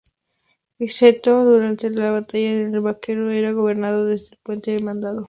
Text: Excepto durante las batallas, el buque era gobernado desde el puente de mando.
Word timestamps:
Excepto 0.79 1.45
durante 1.45 1.91
las 1.91 2.11
batallas, 2.11 2.73
el 2.73 2.79
buque 2.79 3.11
era 3.37 3.51
gobernado 3.51 4.05
desde 4.05 4.29
el 4.33 4.39
puente 4.41 4.71
de 4.71 4.79
mando. 4.83 5.19